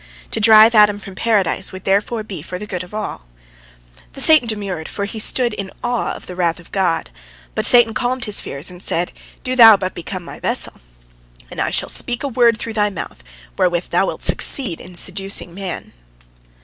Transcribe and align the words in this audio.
To 0.31 0.39
drive 0.39 0.73
Adam 0.73 0.97
from 0.97 1.13
Paradise 1.13 1.71
would 1.71 1.83
therefore 1.83 2.23
be 2.23 2.41
for 2.41 2.57
the 2.57 2.65
good 2.65 2.83
of 2.83 2.91
all. 2.91 3.27
The 4.13 4.19
serpent 4.21 4.49
demurred, 4.49 4.89
for 4.89 5.05
he 5.05 5.19
stood 5.19 5.53
in 5.53 5.69
awe 5.83 6.13
of 6.15 6.25
the 6.25 6.35
wrath 6.35 6.59
of 6.59 6.71
God. 6.71 7.11
But 7.53 7.67
Satan 7.67 7.93
calmed 7.93 8.25
his 8.25 8.39
fears, 8.39 8.71
and 8.71 8.81
said, 8.81 9.11
"Do 9.43 9.55
thou 9.55 9.77
but 9.77 9.93
become 9.93 10.23
my 10.25 10.39
vessel, 10.39 10.73
and 11.51 11.61
I 11.61 11.69
shall 11.69 11.87
speak 11.89 12.23
a 12.23 12.27
word 12.27 12.57
through 12.57 12.73
thy 12.73 12.89
mouth 12.89 13.23
wherewith 13.59 13.89
thou 13.91 14.07
wilt 14.07 14.23
succeed 14.23 14.81
in 14.81 14.95
seducing 14.95 15.53
man." 15.53 15.93